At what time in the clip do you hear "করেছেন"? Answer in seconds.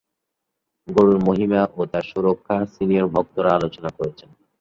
3.97-4.29